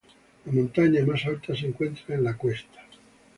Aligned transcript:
La 0.45 0.51
montaña 0.51 1.05
más 1.05 1.23
alta 1.27 1.55
se 1.55 1.67
encuentra 1.67 2.15
en 2.15 2.23
La 2.23 2.35
Cuesta. 2.35 2.79